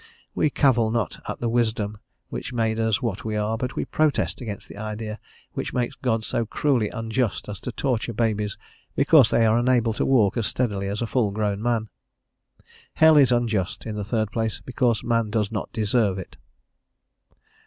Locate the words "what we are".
3.03-3.55